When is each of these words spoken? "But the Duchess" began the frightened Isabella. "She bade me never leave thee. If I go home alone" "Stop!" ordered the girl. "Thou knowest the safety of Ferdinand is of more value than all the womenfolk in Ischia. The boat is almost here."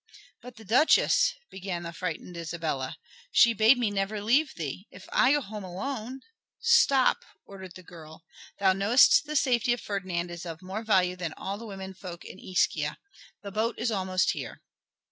"But 0.41 0.55
the 0.55 0.65
Duchess" 0.65 1.35
began 1.51 1.83
the 1.83 1.93
frightened 1.93 2.35
Isabella. 2.35 2.97
"She 3.31 3.53
bade 3.53 3.77
me 3.77 3.91
never 3.91 4.19
leave 4.19 4.55
thee. 4.55 4.87
If 4.89 5.07
I 5.13 5.33
go 5.33 5.41
home 5.41 5.63
alone" 5.63 6.21
"Stop!" 6.79 7.19
ordered 7.45 7.75
the 7.75 7.83
girl. 7.83 8.23
"Thou 8.57 8.73
knowest 8.73 9.27
the 9.27 9.35
safety 9.35 9.73
of 9.73 9.79
Ferdinand 9.79 10.31
is 10.31 10.43
of 10.43 10.63
more 10.63 10.81
value 10.81 11.15
than 11.15 11.33
all 11.37 11.59
the 11.59 11.67
womenfolk 11.67 12.25
in 12.25 12.39
Ischia. 12.39 12.97
The 13.43 13.51
boat 13.51 13.75
is 13.77 13.91
almost 13.91 14.31
here." 14.31 14.63